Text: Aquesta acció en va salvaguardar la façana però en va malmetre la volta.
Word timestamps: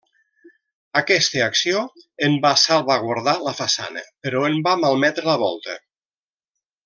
Aquesta 1.01 1.41
acció 1.47 1.81
en 2.29 2.37
va 2.45 2.53
salvaguardar 2.63 3.35
la 3.49 3.53
façana 3.59 4.03
però 4.27 4.41
en 4.49 4.57
va 4.69 4.75
malmetre 4.85 5.27
la 5.29 5.39
volta. 5.45 5.77